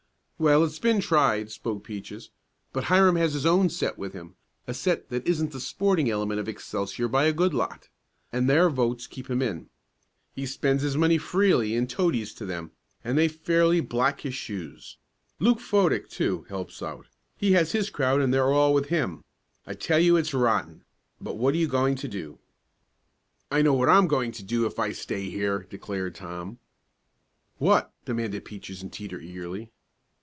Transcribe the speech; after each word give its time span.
"Well, 0.43 0.63
it's 0.63 0.79
been 0.79 1.01
tried," 1.01 1.51
spoke 1.51 1.83
Peaches, 1.83 2.31
"but 2.73 2.85
Hiram 2.85 3.15
has 3.15 3.33
his 3.33 3.45
own 3.45 3.69
set 3.69 3.99
with 3.99 4.13
him 4.13 4.35
a 4.65 4.73
set 4.73 5.09
that 5.09 5.27
isn't 5.27 5.51
the 5.51 5.59
sporting 5.59 6.09
element 6.09 6.39
of 6.39 6.49
Excelsior 6.49 7.07
by 7.09 7.25
a 7.25 7.31
good 7.31 7.53
lot, 7.53 7.89
and 8.33 8.49
their 8.49 8.67
votes 8.67 9.05
keep 9.05 9.29
him 9.29 9.43
in. 9.43 9.69
He 10.33 10.47
spends 10.47 10.81
his 10.81 10.97
money 10.97 11.19
freely 11.19 11.75
and 11.75 11.87
toadies 11.87 12.33
to 12.33 12.47
them, 12.47 12.71
and 13.03 13.19
they 13.19 13.27
fairly 13.27 13.81
black 13.81 14.21
his 14.21 14.33
shoes. 14.33 14.97
Luke 15.37 15.59
Fodick, 15.59 16.09
too, 16.09 16.41
helps 16.49 16.81
out. 16.81 17.05
He 17.37 17.51
has 17.51 17.73
his 17.73 17.91
crowd 17.91 18.19
and 18.19 18.33
they're 18.33 18.51
all 18.51 18.73
with 18.73 18.87
him. 18.87 19.23
I 19.67 19.75
tell 19.75 19.99
you 19.99 20.17
it's 20.17 20.33
rotten, 20.33 20.85
but 21.19 21.37
what 21.37 21.53
are 21.53 21.57
you 21.59 21.67
going 21.67 21.93
to 21.97 22.07
do?" 22.07 22.39
"I 23.51 23.61
know 23.61 23.75
what 23.75 23.89
I'm 23.89 24.07
going 24.07 24.31
to 24.31 24.41
do 24.43 24.65
if 24.65 24.79
I 24.79 24.91
stay 24.91 25.29
here!" 25.29 25.67
declared 25.69 26.15
Tom. 26.15 26.57
"What?" 27.59 27.93
demanded 28.05 28.43
Peaches 28.43 28.81
and 28.81 28.91
Teeter 28.91 29.19
eagerly. 29.19 29.69